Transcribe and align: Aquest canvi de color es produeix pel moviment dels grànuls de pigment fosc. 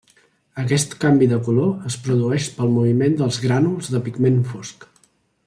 Aquest 0.61 0.95
canvi 1.03 1.27
de 1.33 1.37
color 1.47 1.85
es 1.91 1.97
produeix 2.07 2.49
pel 2.57 2.73
moviment 2.79 3.19
dels 3.21 3.39
grànuls 3.45 3.93
de 3.97 4.03
pigment 4.09 4.43
fosc. 4.55 4.91